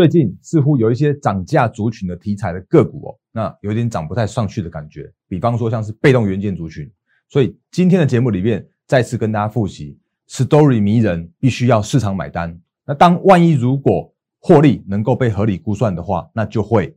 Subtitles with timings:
[0.00, 5.12] 最近似乎有一些涨价族群的题材的个股哦，那有点涨不太上去的感觉。
[5.28, 6.90] 比方说像是被动元件族群，
[7.28, 12.58] 所以今天的节目里面再次跟大家复习，story 迷人，必须要市场买单。
[12.86, 16.96] 那当万一如果获利能够被合理估算的话，那就会。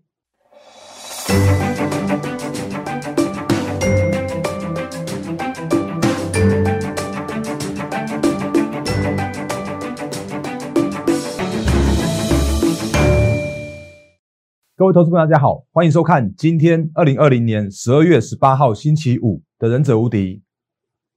[14.75, 20.37] 各位投资朋友，大家好，欢迎收看今天二零二零年十二月十八号星期五的《忍者无敌》，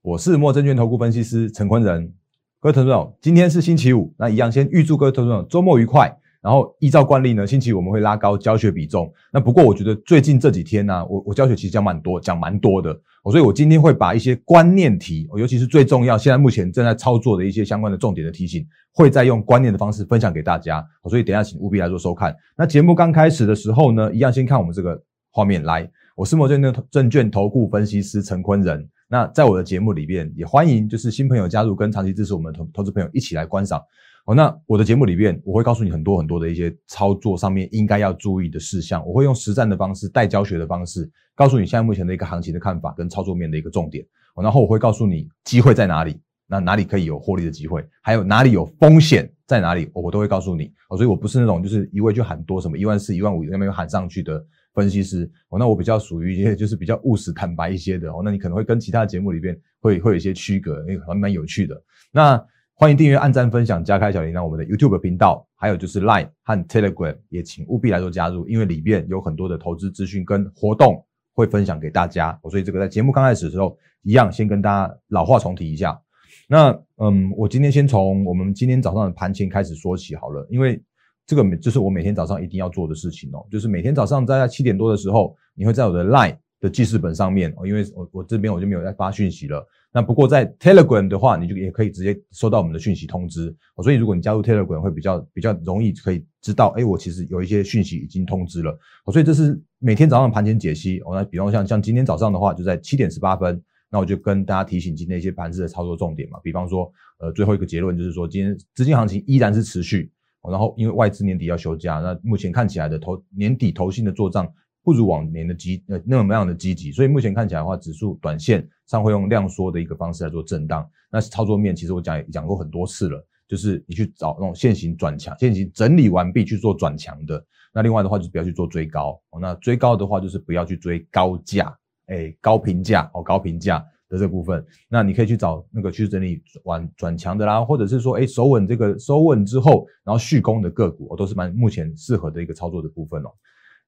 [0.03, 2.13] 我是莫证券投顾分析师陈坤仁。
[2.59, 6.15] 各位投资朋友，今天是星期五，那一样先预祝各位投资朋友周末愉快。
[6.47, 9.11] 然后依照惯例呢，星期五我们会拉高教学比重。
[9.33, 12.97] 那不过我觉得最近这几天呢，我我教学其实讲蛮多，讲蛮多的。
[13.29, 20.81] 所以我今天会把一些观念题，尤其是最重要，现在目前正在操作的一些相关的重点的提醒，会再用观念的方式分享给大家。
[21.09, 22.33] 所以等下请务必来做收看。
[22.57, 24.97] 那节目刚开始的时候呢，一样先看我们这个
[25.31, 25.85] 画面来。
[26.15, 28.87] 我是摩证券证券投顾分析师陈坤仁。
[29.09, 33.81] 那在我的节目里面，也欢迎就是新朋友加入，跟长期支持我们投投资朋友一起来观赏。
[34.27, 39.01] 哦，那我的节目里面，我会告诉你很多很多的一些操作上面应该要注意的事项。
[39.07, 44.05] 我会用实战的方式，带教学的方式，告诉你现在目前的一个行情的看法跟操作面的一个重点。
[44.35, 50.73] 然后我会告诉你机会在哪里，那哪里可以有获利的机会，还有哪里有风险在哪里，我都会告诉你。
[50.89, 55.23] 哦，所以我不是那种就是一味就喊多什么一万四、一万五那边喊上去的分析师。
[55.47, 58.11] 哦，那我比较属于一些就是比较务实坦白一些的。
[58.11, 61.81] 哦，那你可能会跟其他节目里边会会有一些区隔，那个还蛮有趣的。
[62.11, 62.45] 那。
[62.79, 71.03] 欢迎订阅、按赞、分享、加开小铃铛，我们的 YouTube 频道，还有就是 Line 和 Telegram，也请务必来做加入，因为里面有很多的投资资讯跟活动
[71.33, 72.39] 会分享给大家。
[72.51, 75.99] 所以这个在节目刚开始的时候，一样先跟大家老话重提一下。
[76.47, 80.79] 那嗯，我今天先从我们今天早上的盘前开始说起好了，因为
[81.25, 89.67] 这个就是我每天早上一定要做的事情哦，就是每天早上在七点多的时候，你会在我的 Line 的记事本上面哦，因为我我这边我就没有再发讯息了。
[89.97, 93.51] 那不过在 Telegram 的话，你就也可以直接收到我们的讯息通知。
[93.81, 98.77] 所以如果你加入 Telegram，会比较比较容易可以知道，哎，我其实有一些讯息已经通知了。
[99.11, 100.99] 所以这是每天早上盘前解析。
[100.99, 103.59] 哦，那比方像像今天早上的话，就在七点十八分，
[103.89, 106.37] 那我就跟大家提醒今天一些盘子的操作重点嘛。
[106.43, 110.11] 比方说，呃，最后一个结论就是说，今天资金行情依然是持续。
[110.47, 114.47] 然后因为外资年底要休假，那目前看起来的投年底投信的做账。
[114.87, 120.89] 不如往年的积呃那么样的积极，所以目前看起来的话，指数短线上会用量缩的一个方式来做震荡。
[121.11, 127.45] 那操作面其实我讲讲过很多次了，就是你去找那种现行转强、现行整理完毕去做转强的。
[127.73, 129.21] 那另外的话就不要去做追高。
[129.41, 134.65] 那追高的话就是不要去追高价，哎高评价哦高评价的这部分。
[134.87, 143.29] 那你可以去找那个去整理完转强的啦，或者是说哎收稳这个收稳之后，然后续攻的个股，哦都是蛮目前适合的一个操作的部分哦。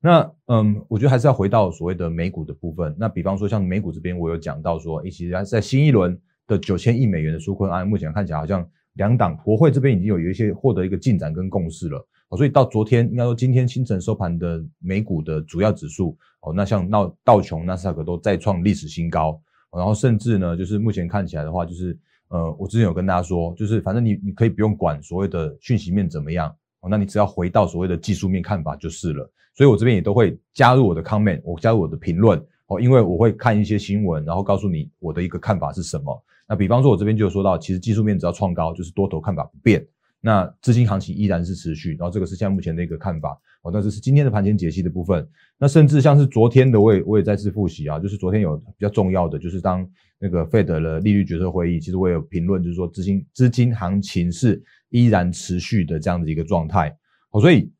[0.02, 2.96] 那嗯，我觉得还是要回到所谓的美股的部分。
[2.98, 6.18] 那比方说像美股这边，我有讲到说，其实在新一轮
[6.48, 11.98] 的九千亿美元的纾困案，目前看起来好像两党国会这边已经有有一些获得一个进展跟共识了。
[12.30, 19.42] 哦所以到昨天，应该说今天清晨收盘的美股的主要指数，哦，那像道道琼、纳斯达克都再创历史新高。
[19.76, 21.98] 然后甚至呢，就是目前看起来的话，就是
[22.30, 29.29] 呃，我之前有跟大家说，就是反正你你可以不用管所谓的讯息面怎么样，哦，那你只要回到所谓的技术面看法就是了。
[29.56, 36.23] 所以我这边也都会加入我的 comment，我加入我的评论哦，因为我会看一些新闻，然后告诉你我的一个看法是什么。
[36.47, 39.85] 那比方说，我这边就有说到，其实技术面只要创高，就是多头看法不变，
[40.22, 41.91] 那资金行情依然是持续。
[41.91, 43.72] 然后这个是现在目前的一个看法哦。
[43.72, 45.28] 那这是今天的盘前解析的部分。
[45.57, 49.88] 那甚至像是昨天的，我也我也再次复习啊，就是昨天有比较重要的，就是当
[50.18, 56.95] 那个 Fed 的利率决策会议，其实我有评论，就是说资金资金行情是依然持续的这样的一个状态。
[57.29, 57.72] 好，所以。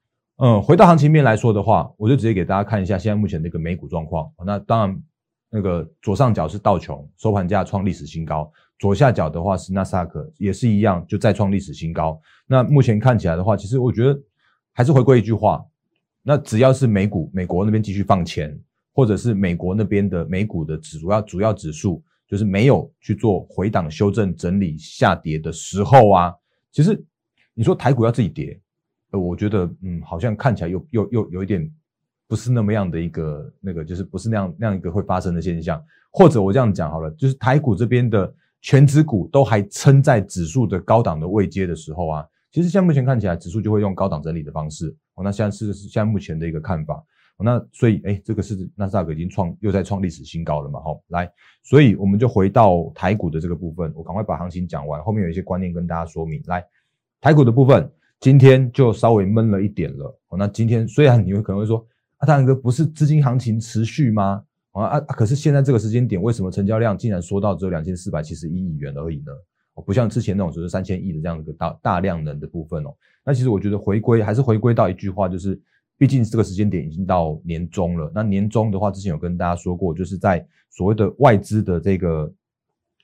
[0.42, 4.32] 嗯，回到行情面来说的话，我就直接给大家看一下现在目前的一个美股状况。
[4.46, 5.04] 那当然，
[5.50, 8.50] 那个左上角是道琼收盘价创历史新高，
[8.80, 12.18] 左下角的话是纳斯达克，也是一样，就再创历史新高。
[12.48, 14.18] 那目前看起来的话，其实我觉得
[14.72, 15.62] 还是回归一句话，
[16.24, 18.58] 那只要是美股美国那边继续放钱，
[18.94, 26.34] 或者是美国那边的美股的主要主要指数就是没有去做回档修正整理下跌的时候啊，
[26.72, 27.04] 其实
[27.54, 28.60] 你说台股要自己跌。
[29.12, 31.68] 呃，我觉得，嗯，好像看起来又又又有一点
[32.28, 35.84] 不是那么样的一个那个，就是不是那样那样一个会发生的现象。
[36.12, 38.32] 或者我这样讲好了，就是台股这边的
[38.62, 44.96] 全指股都还撑在指数的高档的位阶的时候啊，其实像目前看起来，指数就会用高档整理的方式。
[45.16, 47.04] 哦，那现在是现在目前的一个看法。
[47.44, 50.80] 那所以，哎，这个是纳斯达克已经创又在创历史新高了嘛？
[50.80, 51.32] 好，来，
[51.64, 56.42] 所以我们就回到台股的这个部分，我赶快把行情讲完，后面有一些观念跟大家说明。
[56.48, 56.66] 来，
[57.22, 57.90] 台股的部分。
[58.22, 60.20] 今天就稍微闷了一点了。
[60.38, 61.78] 那今天虽然你会可能会说，
[62.18, 64.44] 啊，大然哥不是资金行情持续吗？
[64.74, 69.32] 啊啊，可是现在这个时间点，为什么成交量竟然缩到只有两千四百七十一亿元而已呢？
[69.86, 72.94] 不像之前那种只是三千亿的这样一个大大量能的部分哦。
[73.24, 75.58] 那其实我觉得回归还是回归到一句话，就是
[76.00, 78.10] 毕竟这个时间点已经到年终了。
[78.16, 82.34] 那年终的话，之前有跟大家说过，就是在所谓的外资的这个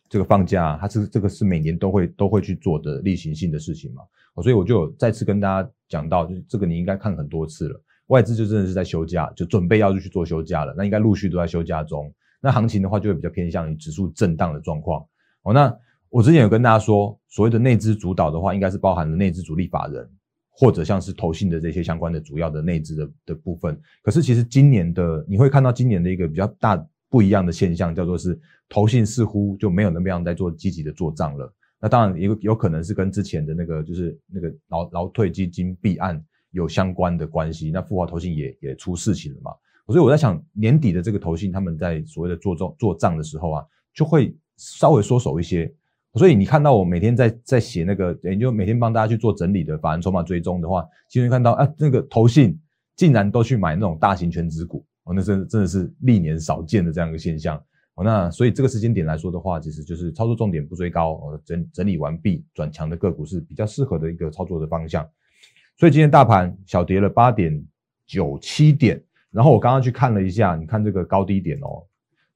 [0.07, 4.01] 这个放假，它是这个是每年都会都会去做的例行性的事情嘛。
[4.41, 7.81] 所以我就再次跟大家讲到，就是这个你应该看很多次了。
[8.07, 10.73] 外资就真的是在休假，就准备要去做休假了。
[10.77, 12.09] 那应该陆续都在休假中。
[12.39, 15.05] 那行情的话，就会比较偏向于指数震荡的状况。
[15.43, 15.75] 哦，那
[16.09, 20.07] 我之前有跟大家说，所谓的内资主导的话，应该是包含了内资主力法人，
[20.57, 23.77] 或者像是投信的这些相关的主要的内资的的部分。
[24.01, 31.53] 可是其实今年的你会看到今年的一个比较大不一样的现象，叫做是投信似乎就没有那么样在做积极的做账了。
[31.81, 37.69] 那当然有有可能是跟之前的那个就是那个劳劳退基金弊案有相关的关系。
[37.69, 39.51] 那富华投信也也出事情了嘛？
[39.87, 45.71] 所以我在想，年底的这个投信他们在所谓的做账做账的时候啊，就会稍微缩手一些。
[46.15, 52.57] 所以你看到我每天在在写那个，也就每天帮大家去做整理的法人筹码追踪的话，其实看到啊，那个投信
[52.95, 57.61] 竟然都去买那种大型全值股，哦，那真真的是历年少见的这样一个现象。
[57.95, 65.05] 哦，那所以这个时间点来说的话，其实就是操作重点不追高，哦，整整理完毕转强的个股是比较适合的一个操作的方向。
[65.77, 67.61] 所以今天大盘小跌了八点
[68.05, 69.01] 九七点，
[69.31, 71.83] 然后我刚刚去看了一下，你看这个高低点哦，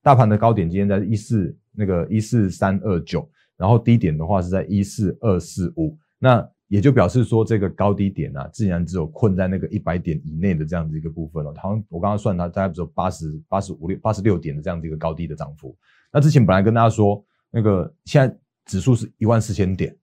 [0.02, 3.30] 大盘的高点今天在一四那个一四三二九，
[3.60, 6.50] 然后低点的话是在一四二四五，那。
[6.70, 11.52] 也就表示说，这个高低点啊，自然只有困在那个一百点以内的这样子一个部分了。
[11.58, 15.76] 好像我刚刚算它，大概只有八十八十五六八十六点的这样子一个高低的涨幅。
[16.14, 19.98] 那之前本来跟大家说，那个现在指数是一万四千点，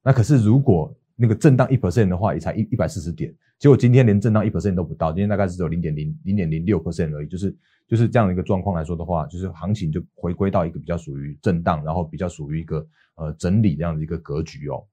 [0.00, 3.32] 那可是如果那个震荡一 percent 的话，也才一一百四十点。
[3.56, 7.28] 结果今天连震荡一 percent 都不到，今天大概是只有零点零零点零六 percent 而已。
[7.28, 12.84] 就是就是这样的一个状况来说的话，就是行情就回归到一个比较属于震荡，然后比较属于一个
[13.14, 14.84] 呃整理这样的一个格局哦。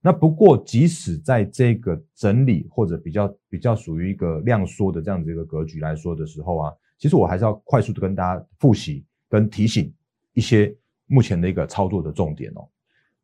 [0.00, 9.92] 那不过，即使在这个整理或者比较比较属于一个量缩的这样子一个格局来说的时候啊，其实我还是要快速的跟大家复习跟提醒
[10.32, 10.74] 一些
[11.06, 12.66] 目前的一个操作的重点哦。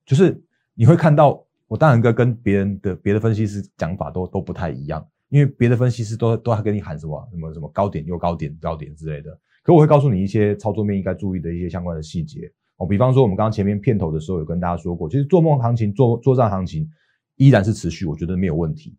[0.07, 0.39] 就是
[0.75, 9.31] 你会看到，我当然跟跟别人的别的分析师讲法都都不太一样，因为别的分析师都都还跟你喊什么什么什么高点又高点高点之类的，
[9.63, 12.51] 可我会告诉你一些操作面应该注意的一些相关的细节。
[12.79, 16.91] 哦，比方说我们刚刚前面片头的时候有跟大家说过，其实做梦行情、做做账行情
[17.37, 18.97] 依然是持续，我觉得没有问题。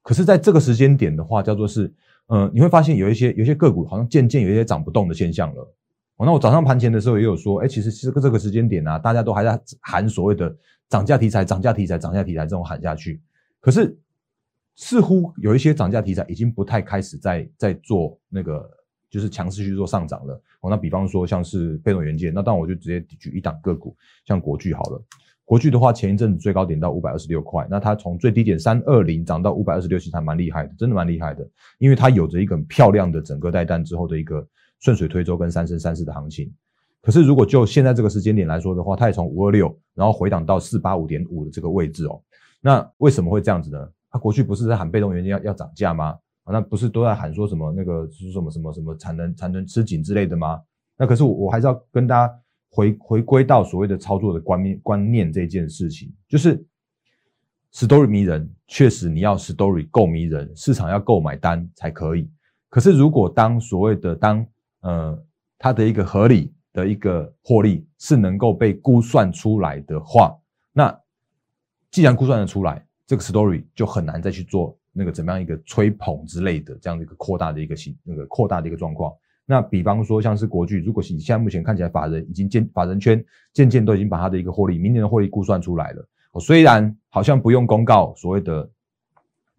[0.00, 1.92] 可是，在这个时间点的话，叫做是，
[2.28, 5.75] 嗯，你会发现有一些有些个股好像渐渐有一些涨不动的现象了。
[6.16, 10.54] 哦，那我早上盘前的时候也有说，哎，其实这个这个时间点啊，大家都还在喊所谓的
[10.88, 13.20] 涨价题材、涨价题材、涨价题材这种喊下去，
[13.60, 13.98] 可是
[14.74, 18.70] 似乎有一些涨价题材已经不太开始在在做那个。
[19.08, 20.68] 就是强势去做上涨了哦。
[20.68, 23.96] 那比方说像是被动元件，那当然我就直接举一档个股，
[24.26, 25.02] 像国巨好了。
[25.44, 31.48] 国巨的话，前一阵子最高点到五百二十六块，那它从最低点三二零涨到五百二十六，其实还蛮厉害的，真的蛮厉害的。
[31.78, 34.46] 因为它有着一个很漂亮的整个带弹之后的一个
[34.80, 36.52] 顺水推舟跟三升三四的行情。
[37.02, 42.20] 可是如果就现在这个时间点来说的话，它也从五二六，然后回档到四八五点五的这个位置哦。
[42.60, 43.88] 那为什么会这样子呢？
[44.10, 46.18] 它过去不是在喊被动元件要要涨价吗？
[46.48, 50.60] 那不是都在喊说什么那个是什么什么什么产能产能吃紧之类的吗？
[50.96, 52.32] 那可是我我还是要跟大家
[52.70, 56.64] 回回归到所谓的操作的观念观念这件事情，就是
[57.72, 62.30] story 迷人，确实你要 story 够迷人，市场要够买单才可以。
[62.68, 64.46] 可是如果当所谓的当
[64.86, 65.24] 呃
[65.58, 70.36] 它的一个合理的一个获利是能够被估算出来的话，
[70.72, 70.96] 那
[71.90, 74.78] 既然估算得出来，这个 story 就很难再去做。
[74.98, 79.12] 那个怎么样一个吹捧之类的这样的一个扩大的一个形那个扩大的一个状况，
[79.44, 88.70] 那比方说像是国巨，如果你现在目前看起来法人已经渐法人圈渐渐都已经把它的一个获利明年的获利估算出来了，我，虽然好像不用公告所谓的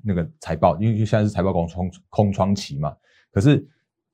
[0.04, 2.98] 那个财报，因为现在是财报空窗空窗期嘛，
[3.32, 3.64] 可是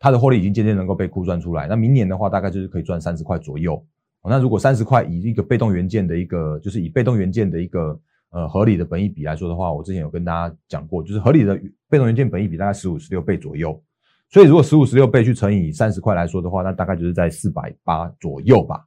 [0.03, 3.81] 它的获利已经渐渐能够被估算出来，那明年的话大概就是可以赚三十块左右，
[4.21, 7.97] 那如果三十块以一个被动元件的一个就是以被动元件的一个。
[8.35, 11.55] 呃，合理的本益比来说的话，我之前有跟大家讲过，就是合理的
[11.87, 13.79] 被动元件本益比大概十五十六倍左右。
[14.27, 18.83] 所以如果十五十六倍去乘以三十块来说的话，那大概就是在四百八左右吧。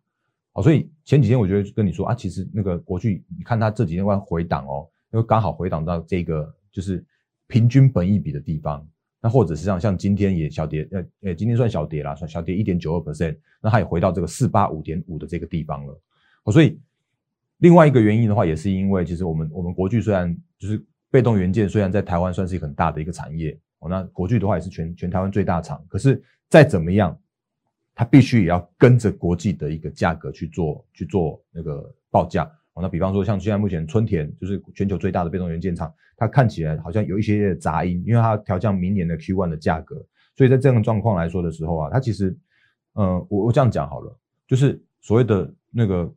[0.52, 7.06] 好，所以前几天我觉得跟你说啊，其实那个国巨，你看它这几天在回档哦，因为刚好回档到这个就是
[7.46, 8.84] 平均本益比的地方。
[9.26, 16.00] 那或者是像像今天也小跌，呃呃，今天算小跌啦，算小跌一点九二 percent，那它也回到这个四八五点五的这个地方了。
[16.44, 16.78] 好，所以。
[17.60, 27.18] 另外一个原因的话，也是因为其实我们我们国巨虽然就是被动元件虽然在台湾算是一个很大的一个产业哦，那国巨的话也是全全台湾最大厂，可是再怎么样，
[27.94, 32.46] 它必须也要跟着国际的一个价格去做去做那个报价
[32.82, 39.96] 那比方说像现在目前春田就是全球最大的被动元件厂，它看起来好像有一些杂音，因为它调降明年的 Q1 的价格，
[40.36, 42.36] 所以在这样的状况来说的时候啊，它其实，
[42.94, 46.12] 嗯，我我这样讲好了，就是所谓的那个。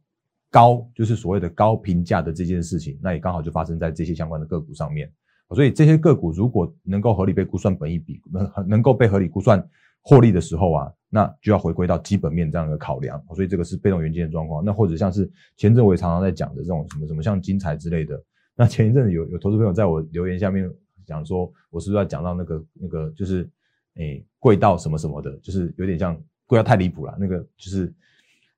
[0.52, 5.08] 高就是所谓的高评价的这件事情，那也刚好就发生在这些相关的个股上面。
[5.52, 9.64] 所以这些个股如果能够合理被估算本益比，能能够被合理估算
[10.02, 13.22] 获利的时候啊，那就要回归到基本面这样的考量。
[13.36, 14.64] 所以这个是被动元件的状况。
[14.64, 18.22] 那或者像是前阵我也常常在讲的这种什么什么像金财之类的。
[18.56, 20.70] 那前一阵子有有投资朋友在我留言下面
[21.06, 23.50] 讲说，我是不是要讲到那个那个就是
[23.96, 27.18] 诶贵到什么什么的，就是有点像贵到太离谱了。
[27.20, 27.94] 那个就是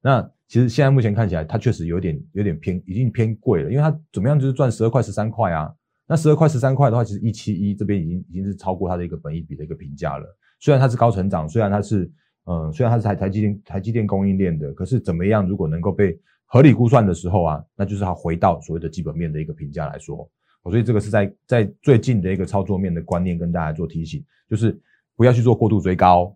[0.01, 0.31] 那。
[0.51, 3.71] 其实现在目前看起来，它确实有点有点偏，已经偏贵了。
[3.71, 5.73] 因为它怎么样，就是赚十二块十三块啊。
[6.05, 10.25] 那十二块十三块的话，其实一七一这边已经已经是超过它的一个本益比的一个评价了。
[10.59, 12.11] 虽然它是高成长，虽然它是
[12.45, 20.29] 嗯，虽然它是台台积电台积电供应链的，可是怎么样，如果能够被合理估算的时候啊，那就是它回到所谓的基本面的一个评价来说。
[20.65, 24.79] 所以这个是在在最近的一个操作面的观念跟大家做提醒，就是
[25.15, 26.35] 不要去做过度追高。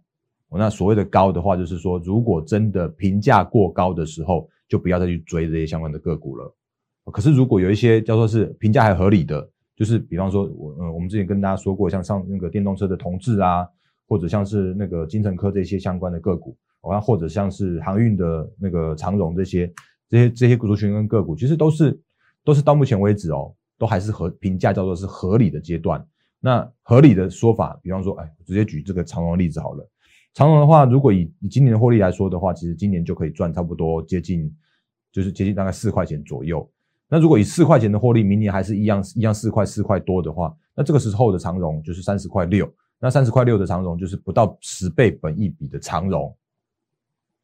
[0.50, 6.56] 那所谓的高的话，就是说，如果真的评价过高的时候，就不要再去追这些相关的个股了。
[7.12, 13.68] 可是，如果有一些叫做是评价还合理的，就是比方说，我嗯，我们之前跟大家说过，像上那个电动车的同志啊，
[14.08, 19.74] 或者像是那个金城科这些相关的个股，啊，或者像是航运的那个长荣这些
[20.10, 22.00] 这些这些股族群跟个股，其实都是
[22.44, 26.06] 都是到目前为止哦，都还是合评价叫做是合理的阶段。
[26.40, 29.90] 那合理的说法，比方说，哎，直接举这个长荣的例子好了。
[30.36, 34.54] 长荣的话，如果以以今年的获利来说的话，其实今年就可以赚差不多接近，
[35.12, 36.70] 就是接近大概四块钱左右。
[37.10, 42.72] 那如果以四块钱的获利，明年还是一样一样四块四块多的话，那这个时候的长荣就是三十块六。
[43.00, 46.36] 那三十块六的长荣就是不到十倍本益比的长荣。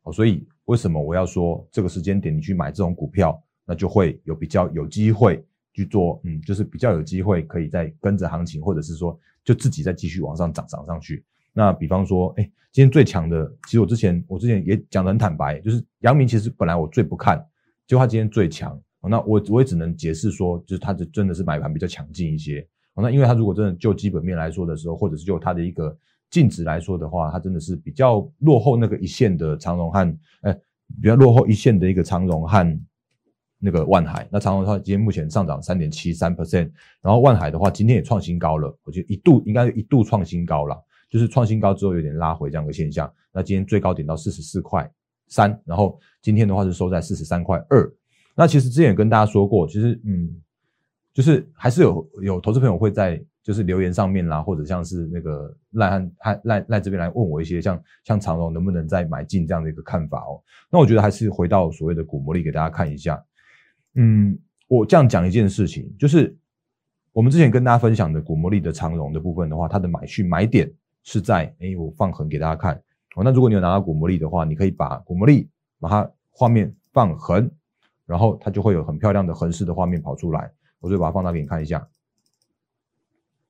[0.04, 11.24] 哦，所以为什么我要说这个时间点你去买这种股票，那就会有比较有机会去做，嗯，就是比较有机会可以再跟着行情，或者是说就自己再继续往上涨涨上去。
[11.54, 17.38] 那比方说，哎，今天最强的，其实我之前我之前也讲得很坦白，就是阳明，其实本来我最不看，
[17.86, 22.68] 结果他今天最强，那我我也只能解释说，就是他这真的是买盘比较强劲一些，
[23.02, 25.98] 那因为它如果真的就基本面来说的时候，或者是就它的一个
[26.30, 30.54] 净值来说的话，它真的是比较落后那个一线的长荣和，哎，
[31.02, 32.80] 比较落后一线的一个长荣和
[33.60, 40.76] 那个万海，那长荣的话今天目前上涨三点七三 percent，然后万海的话今天也创新高了，我觉得一度应该一度创新高了。
[41.10, 44.90] 就是创新高之后有点拉回这样的现象，那今天最高点到四十四块
[45.28, 47.92] 三，然后今天的话是收在四十三块二。
[48.34, 50.34] 那其实之前也跟大家说过，其实嗯，
[51.14, 60.42] 就是还是有有投资朋友会在就是留言上面啦，或者像是那个赖汉汉赖赖这边来问我一些像像长荣能不能再买进这样的一个看法哦。
[60.70, 63.24] 那我觉得还是回到所谓的股魔力给大家看一下。
[63.96, 64.38] 嗯，
[64.68, 66.36] 我这样讲一件事情，就是
[67.12, 70.72] 我们之前跟大家分享的股魔力的长荣的部分的话，它的买去买点。
[71.04, 72.76] 是在哎，我放横给大家看
[73.16, 73.24] 哦。
[73.24, 75.50] 那如果你有拿到股魔力的话，你可以把股魔力
[75.80, 77.50] 把它画面放横，
[78.06, 80.52] 然后它就会有很漂亮的横式的画面跑出来。
[80.82, 81.88] 我就把它放大给你看一下。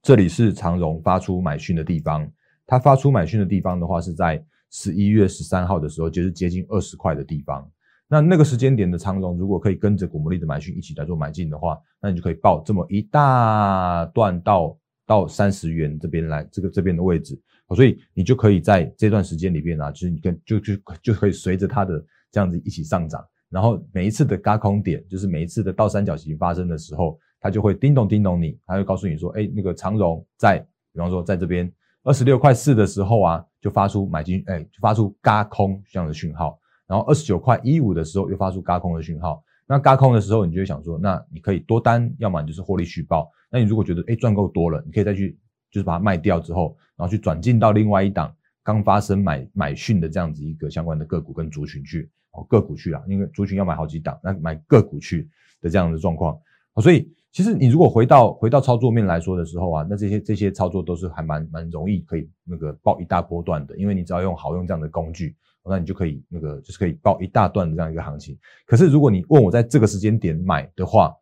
[0.04, 2.32] 这里是长荣发出买讯的地方，
[2.68, 7.68] 它发出买讯的地方的话是在十一月十三号的时候，就是接近二十块的地方。
[8.08, 14.78] 那那个时间点的长荣，如果可以跟着股魔力的买讯一起来做买进的话，那你就可以报这么一大段到。
[15.04, 17.38] 到三十元这边来，这个这边的位置，
[17.76, 30.58] 所以你就可以在这段时间里边啊，就是你跟就就就可以随着它的这样子一起上涨，然后每一次的嘎空点，就是每一次的倒三角形发生的时候，它就会叮咚叮咚你，它会告诉你说，哎，那个长荣在，
[30.94, 31.72] 比方说在这边
[32.04, 39.44] 二十六块四的时候啊，就发出买进，哎，就发出嘎空这样的讯号，然后二十九块一五的时候又发出嘎空的讯号。
[39.68, 43.30] 那嘎空的时候，你就会想说，那你可以多单，要么你就是获利续报。
[43.50, 45.38] 那你如果觉得哎赚够多了，你可以再去
[45.70, 55.30] 就是把它卖掉之后，然后去转进到另外一档刚发生买买讯的这样子一个相关的个股跟族群去哦个股去啊，因为族群要买好几档，那买个股去
[55.62, 56.38] 的这样的状况。
[56.82, 65.36] 所以其实你如果回到回到操作面来说的时候啊，那这些这些操作都是还蛮蛮容易可以那个报一大波段的，因为你只要用好用这样的工具。
[65.64, 68.36] 那你就可以那个就是可以报一大段的这样一个行情。
[68.66, 71.16] 可是如果你问我在这个时间点买的话，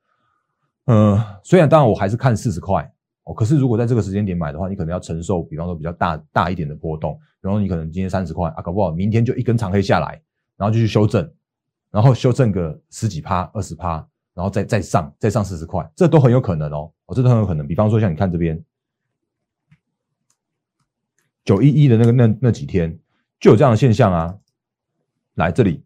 [0.86, 2.90] 嗯，虽然当然我还是看四十块
[3.26, 7.20] 哦，可是如果在这个时间点买的话，你可能要承受比方说比较大大一点的波动。
[7.42, 10.22] 比方说你可能今天三十块啊，搞不好明天就一根长黑下来，
[10.60, 11.32] 然后就去修正，
[11.90, 17.66] 然后修正个十几趴、二十趴，然后再再上再上四十块，这都很有可能哦，哦，这都很有可能。
[17.66, 18.62] 比方说像你看这边
[21.46, 23.00] 九一一的那个那那几天
[23.40, 24.38] 就有这样的现象啊，
[25.36, 25.82] 来这里。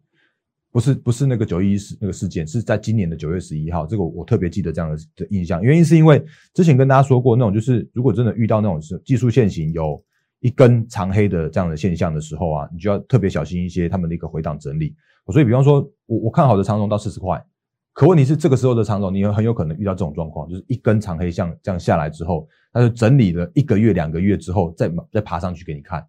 [0.72, 5.62] 不是不是那个九一事那个事件，是在今年的九月十一号，这个我特别记得这样的的印象。
[5.62, 6.20] 原因是因为
[6.52, 10.02] 之前跟大家说过，那种就是如果真的遇到那种是技术线型有
[10.44, 14.94] 一根长黑的这样的现象的时候啊，你就要特别小心一些他们的一个回档整理。
[15.32, 17.42] 所以比方说我我看好的长荣到四十块，
[17.94, 26.06] 可问题是这个时候的长荣，你很有可能遇到这种状况，就是一根长黑像这样下来之后，它就整理了一个月两个月之后再再爬上去给你看。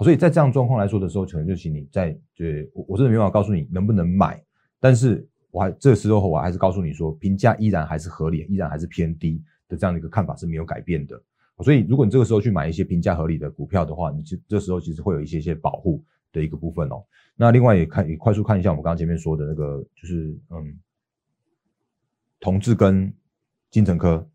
[0.00, 4.38] 所以在这样状况来说的时候，可能就请你在，就我我真的没办法告诉你能不能买，
[4.78, 11.18] 但是我还这个时候我还是告诉你说，评价依然还是合理，依然还是偏低的这样的一个看法是没有改变的。
[11.58, 17.04] 所以如果你这个时候去买一些评价合理的股票的话，你这这时候其实会有一些些保护的一个部分哦。
[17.36, 20.78] 那另外也看也快速看一下我们刚刚前面说的那个，就是嗯，
[22.40, 23.12] 同志跟
[23.70, 24.26] 金城科，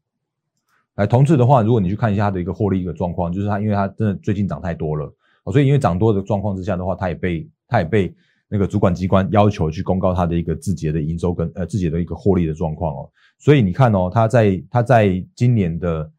[0.95, 5.13] 来同志的话，如果你去看一下它的一个获利一个状况，就是它因为它真的最近涨太多了。
[5.51, 8.13] 所以，因为涨多的状况之下的话，它也被它也被
[8.49, 13.09] 那个主管机关要求去公告它的一个字节的营收跟呃字节的一个获利的状况哦。
[13.37, 16.11] 所以你看哦，它在它在今年的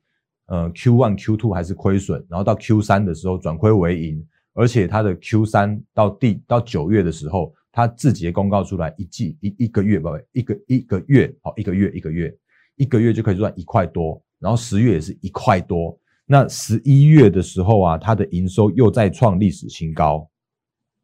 [0.49, 12.39] 呃 Q one Q two 还是亏损，然后到 Q 三的时候转亏为盈，而且它的 Q 三到第到九月的时候，它字节公告出来一季一一个月不不一个一个月好一个月一个月
[12.77, 15.99] 一个月就可以赚一块多，然后十月也是一块多。
[16.25, 20.29] 那十一月的时候啊，它的营收又再创历史新高，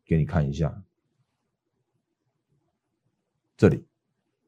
[0.06, 0.82] 给你看一下，
[3.56, 3.84] 这里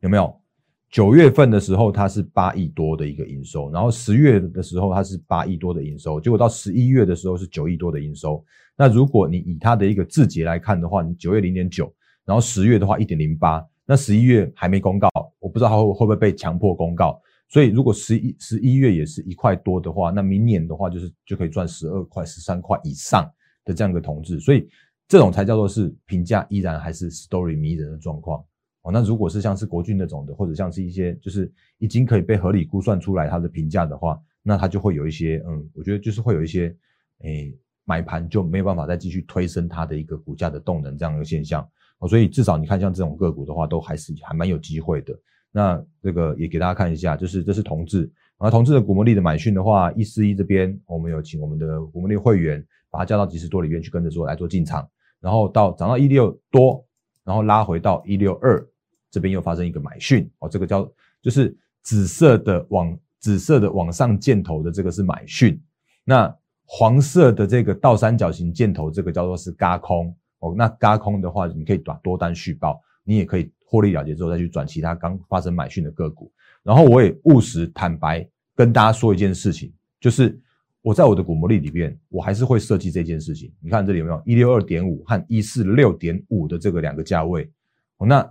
[0.01, 0.41] 有没有？
[0.91, 8.43] 九月份的时候它是八亿多的一个营收，然后十月的时候它是八亿多的营收，结果到十一月的时候是九亿多的营收。
[8.77, 11.93] 那如果你以它的一个字节来看的话，你九月零点九，
[12.25, 17.21] 然后十月的话一点零八，那十一月还没公告，我不知道它会会不会被强迫公告。
[17.49, 23.25] 所以，如果十一十一月也是一块多的话，那明年的话就是就可以赚十二块、十三块以上
[23.65, 24.41] 的这样一个同志。
[24.41, 24.69] 所以，
[25.07, 28.45] 这种才叫做是评价依然还是 story 迷人的状况
[28.87, 28.93] 哦。
[28.93, 36.75] 那如果是像是国军那种的，或者像是一些就是已经可以被合理估算出来它的评价的话，那它就会有一些嗯，我觉得就是会有一些
[37.23, 37.53] 诶
[37.85, 41.69] 买盘就没有办法再继续推升它的一个股价的动能这样一个现象
[41.99, 42.09] 哦。
[42.09, 45.13] 所以至少你看像这种个股的话，都还是还蛮有机会的。
[45.53, 48.03] 那这个也给大家看一下，就是这是同志，
[48.39, 54.87] 然后同志的股魔力的买讯的话，一四一这边我们有请我们的股魔力会员把它加到几十多里边去跟着做来做进场，
[55.19, 56.85] 然后到涨到一六多，
[57.25, 58.63] 然后拉回到一六二
[59.11, 60.91] 这边又发生一个买讯哦，这个叫
[61.23, 65.61] 就是紫色的往紫色的往上箭头的这个是买讯，
[66.05, 73.51] 那黄色的这个倒三角形箭头这个叫做是嘎空哦，那嘎空的话你可以打多单续报，你也可以。
[73.69, 76.31] 获利了结之后，再去转其他刚发生买讯的个股。
[76.63, 80.41] 然后我也务实坦白跟大家说一件事情，就是
[80.83, 83.53] 我在我的股魔力里边，我还是会设计这件事情。
[83.61, 87.51] 你看这里有没有一六二点五和一四六点五的这个两个价位？
[87.97, 88.25] 哦那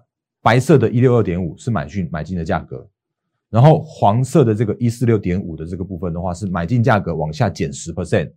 [0.46, 2.88] 白色的一六二点五是买进买进的价格，
[3.50, 8.32] 然后黄色的这个一四六点五的这个部分的话，是买进价格往下减十 percent。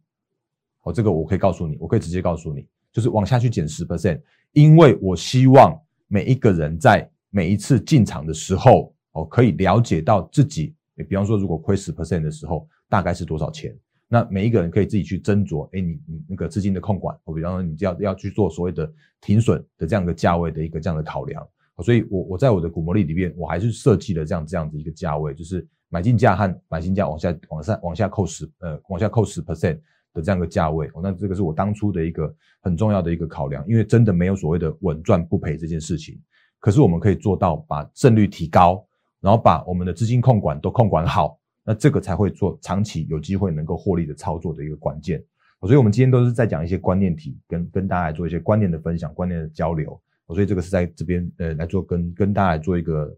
[0.85, 4.18] 哦，这个我可以告诉你，我可以直接告诉你，就是往下去减十 percent，
[4.53, 5.79] 因为我希望。
[6.11, 10.75] 每一个人在每一次进场的时候，哦，可以了解到自己，
[11.07, 13.77] 比方说，如果亏十 percent 的时候，大概是多少钱？
[14.09, 18.90] 那每一个人可以自己去斟酌，哎，你你那个资金的控管，我比方说，你要要去做所谓的
[19.21, 21.47] 停损的这样的价位的一个这样的考量。
[21.83, 29.79] 所以，我我在我的股魔力里面，我还是设计了这样这样子一个价位，就是买进价和买进价往下往上往下扣十呃往下扣十 percent。
[30.14, 36.19] 的这样一个价位，那这个是我当初的一个很重要的一个考量，因为真的没有所谓的稳赚不赔这件事情。
[36.59, 38.83] 可是我们可以做到把胜率提高，
[39.21, 45.23] 然后把我们的资金控管都控管好，那这个才会做长期有机会能够获利的操作的一个关键。
[45.61, 50.01] 所以，我们今天都是在讲一些观念题，跟跟大家来做一些观念的分享、观念的交流。
[50.35, 53.17] 所以，这个是在这边呃来做跟跟大家来做一个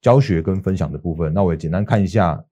[0.00, 1.32] 教学跟分享的部分。
[1.32, 2.42] 那我也简单看一下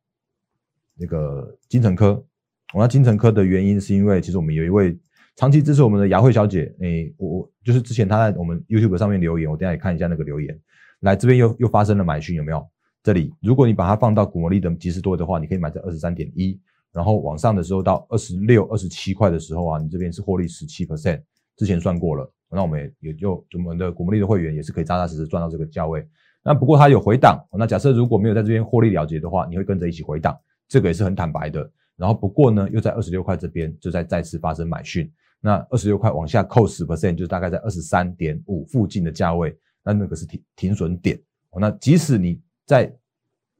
[0.96, 2.24] 那个金城科。
[2.72, 4.96] 我那金城科的原因是因为，其实我们有一位
[5.36, 10.56] 长期支持我们的雅慧小姐，诶，我我就是之前她在我们 YouTube 上面留言，我等下也看一下那个留言。
[11.00, 12.64] 来这边又又发生了买讯，有没有？
[13.02, 16.60] 这里如果你把它放到古魔力的即时多的话，你可以买在二十三点一，
[16.92, 21.22] 然后往上的时候到二十六、二十七块的时候啊，你这边是获利十七 percent，
[21.56, 26.06] 之前算过了，那我们也也就我们的古魔力的会员也是可以扎扎实实赚到这个价位。
[26.42, 30.36] 那不过它有回档，那假设如果没有在这边获利了结的话，你会跟着一起回档，
[30.68, 31.70] 这个也是很坦白的。
[31.96, 41.20] 然后不过呢，又在二十六块这边就在再次发生买讯，那二十六块往下扣十 percent，就大概在二十三点五附近的价位，那那个是停停损点，
[41.60, 42.90] 那即使你在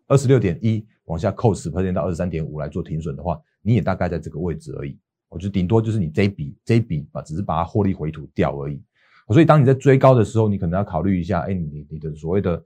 [0.08, 4.98] 二十六点一往下扣十 percent 到二十三点五来做停损的话，你也大概在这个位置而已。
[5.30, 8.78] 我就顶多就是你这笔这笔啊，只是把它获利回吐掉而已。
[9.28, 12.62] 所以当你在追高的时候，你可能要考虑一下，哎，你你的所谓的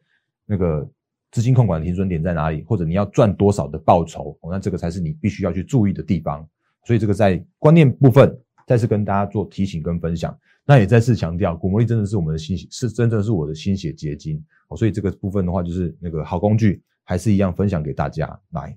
[0.46, 0.88] 那个
[1.30, 6.44] 资金控管的停损点在哪里，或者你要赚多少的报酬，那这个才是你必须要去注意的地方。
[6.84, 10.36] 所以这个在观念部分再次跟大家做提醒跟分享。
[10.64, 14.42] 那也再次强调，股魔力真的是我们的心血，是真正是我的心血结晶。
[14.74, 18.74] 所以这个部分的话，就是那个好工具，还是一样分享给大家来。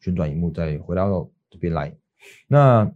[0.00, 1.94] 旋转荧幕再回到这边来，
[2.48, 2.90] 那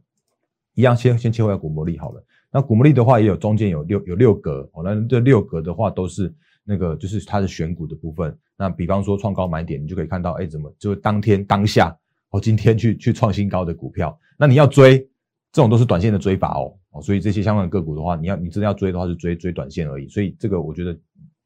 [0.74, 2.24] 一样先先切回股魔力好了。
[2.50, 4.82] 那股魔力的话，也有中间有六有六格哦。
[4.82, 8.34] 那这六格的话，都是那个就是它的选股的部分。
[8.56, 11.94] 那比方说创高买点，你就可以看到，哎，怎么就当天当下
[12.30, 14.98] 哦，今天去去创新高的股票，那你要追，
[15.52, 16.74] 这种都是短线的追法哦。
[16.92, 20.08] 哦所以这些相关的个股的话，你要你真的要追的话，是追追短线而已。
[20.08, 20.98] 所以这个我觉得，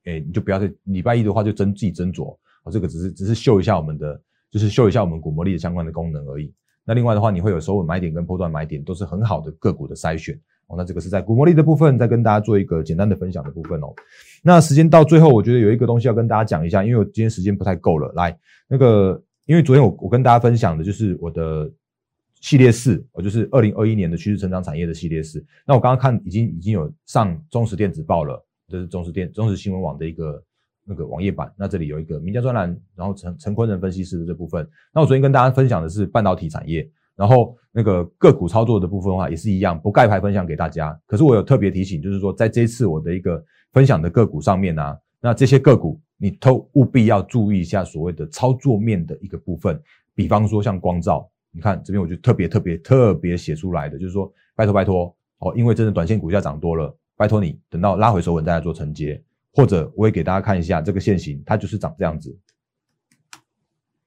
[0.04, 2.36] 哎，你就不要在礼拜一的话就斟自己斟酌。
[2.62, 6.52] 哦，这个只是只是秀一下我们的，就是秀一下我们股魔力的相关的功能而已。
[6.90, 10.34] 那另外的话，你会有首稳买点跟波段买点，都是很好的个股的筛选。
[10.66, 13.94] 哦，那这个是在股魔力的部分，再跟大家做一个简单的分享的部分哦。
[14.42, 18.12] 那时间到最后，我觉得有一个东西要跟大家讲一下，因为我今天时间不太够了。
[18.16, 21.70] 来，那个因为昨天我我跟大家分享的就是我的。
[22.42, 25.44] 系列四，我就是二零二一年的趋势成长产业的系列四。
[25.66, 30.42] 那我刚刚看已经已经有上中时电子报了，这是中时电中时新闻网的一个
[30.90, 31.52] 那个网页版。
[31.56, 34.68] 那这里有一个名家专栏，然后陈陈坤仁分析师的这部分。
[34.92, 40.98] 那我昨天跟大家分享的是半导体产业，然后那个个股操作的部分的话也是一样，不盖牌分享给大家。
[41.06, 43.40] 可是我有特别提醒，就是说在这次我的一个
[43.72, 49.80] 分享的个股上面呢，那这些个股你都务必要注意一下所谓的操作面的一个部分，
[50.14, 51.30] 比方说像光照。
[51.52, 59.20] 你看这边，我就特别特别特别写出来的，就是说，拜托拜托哦，因为真的短线股价涨多了，拜托你等到拉回手稳再来做承接，
[59.52, 62.38] 或者我也给大家看一下这个线型，它就是长这样子，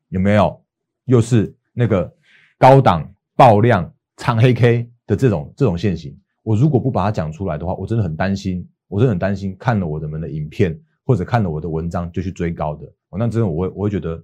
[0.10, 0.64] 有没有？
[1.06, 2.10] 又是那个
[2.58, 14.16] 高档爆量长黑 K 的这种这种线型，我如果不把它讲出来的话，我真的很担心，我真的很担心看了我的们的影片或者看了我的文章就去追高的，那真的我会我会觉得，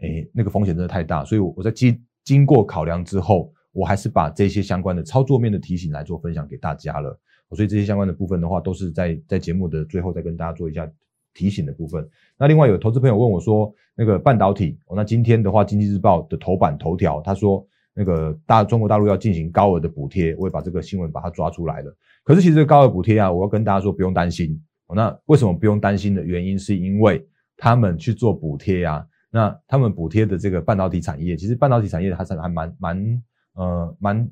[0.00, 7.18] 哎，那个风险真的太大，所以我在经经过考量之后，我还是把这些相关的操作面的提醒来做分享给大家了。
[7.54, 10.90] 所以这些相关的部分的话，都是在在节目的最后再跟大家做一下
[11.34, 12.08] 提醒的部分。
[12.38, 21.96] 那另外有投资朋友问我说，那个半导体，那今天的话，经济日报的头版头条，他说那个大中国大陆要进行高额的补贴，我也把这个新闻把它抓出来了。
[22.24, 24.60] 可是其实高额补贴啊，我要跟大家说不用担心。
[24.94, 29.04] 那为什么不用担心的原因，是因为他们去做补贴啊。
[29.30, 33.22] 那他们补贴的这个半导体产业，其实半导体产业还是还蛮蛮
[33.54, 34.30] 呃蛮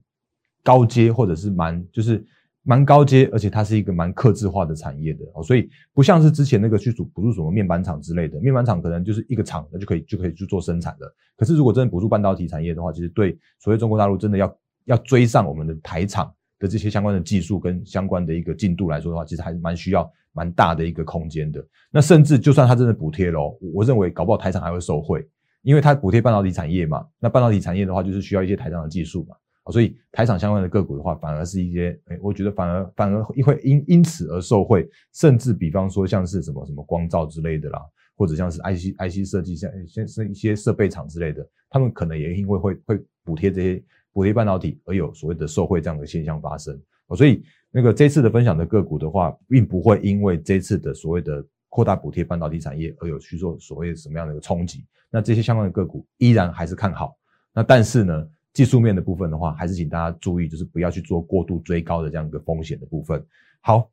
[0.63, 2.25] 高阶，或者是蛮就是
[2.65, 11.07] 蛮高阶，而且它是一个蛮克制化的产业的，所以不像是之前那个去补补助什么面板厂之类的，面板厂可能就是一个厂那就可以就可以去做生产的。
[11.37, 20.11] 可是如果真的补助半导体产业的话，其实对所谓中国大陆真的要要追上我们的台厂的这些相关的技术跟相关的一个进度来说的话，其实还是蛮需要。
[20.37, 25.25] 蛮大的一个空间的，那甚至就算它真的补贴喽，我认为搞不好台厂还会受惠，
[25.63, 27.07] 因为它补贴半导体产业嘛。
[27.21, 29.37] 那半导体产业的话，就是需要一些台厂的技术嘛，
[29.73, 37.81] 所以台厂相关的个股的话，反而是一些，哎，我觉得反而反而会因因此而受惠，甚至比方说像是什么什么光照之类的啦，
[38.17, 46.81] 或者像是 IC IC 设计像像是一些设备厂之类的，他们可能也因为会会补贴这些补贴半导体而有所谓的受惠这样的现象发生，
[47.17, 47.45] 所以。
[47.77, 54.87] 那个这次的分享的个股的话，并不会因为这次的所谓的扩大补贴半导体产业而有去做所谓什么样的一个冲击。
[55.11, 57.17] 那这些相关的个股依然还是看好。
[57.53, 63.23] 那但是呢，技术面的部分的话，还是请大家注意，就是不要去做过度追高的这样一个风险的部分。
[63.61, 63.91] 好，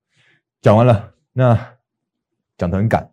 [0.62, 1.58] 讲完了，那
[2.58, 3.12] 讲得很赶。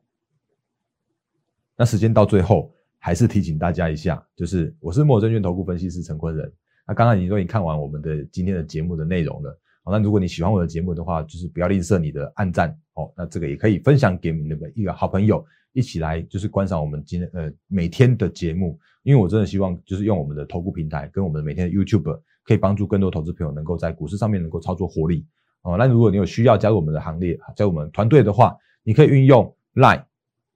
[1.74, 6.52] 那时间到最后，还是提醒大家一下，就是我是莫证券投顾分析师陈坤仁。
[6.86, 9.58] 那刚刚已经都已经看完我们的今天的节目的内容了。
[9.84, 13.10] 好那如果你喜欢我的节目的话，就是不要吝啬你的按赞哦。
[13.16, 18.78] 那这个也可以分享给你的一个好朋友，一起来就是观赏我们今天呃每天的节目。
[19.02, 25.24] 因为我真的希望就是用我们的投顾平台跟我们每天的 YouTube，可以帮助更多投资朋友能够在股市上面能够操作获利
[25.62, 25.76] 哦。
[25.78, 30.04] 那如果你有需要加入我们的行列，加入我们团队的话，你可以运用 Line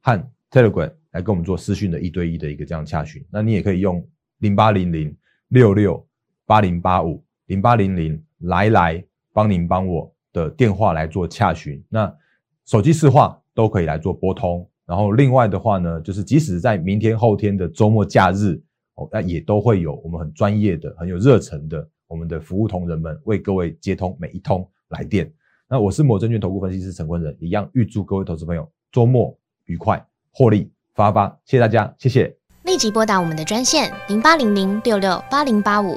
[0.02, 3.24] 和 Telegram 来跟我们做私讯的一对一的一个这样洽询。
[3.30, 4.06] 那你也可以用
[4.38, 5.16] 零八零零
[5.48, 6.06] 六六
[6.44, 9.04] 八零八五零八零零来来。
[9.34, 12.14] 帮您帮我的电话来做洽询，那
[12.66, 14.68] 手机市话都可以来做拨通。
[14.86, 18.60] 然后另外的话呢，就是即使在明天后天的周末假日
[18.94, 25.32] 哦，那也都会有我们很专业的、很有热忱的我们的服务同仁们为各位接通每一通来电。
[25.68, 31.28] 那我是某证券投顾分析师陈坤仁，一样预祝各位投资朋友周末愉快，获利发发。
[31.46, 32.36] 谢谢大家，谢谢。
[32.64, 35.96] 立即拨打我们的专线零八零零六六八零八五